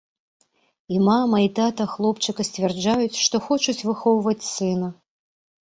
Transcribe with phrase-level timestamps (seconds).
[0.95, 4.91] І мама, і тата хлопчыка сцвярджаюць, што хочуць выхоўваць сына.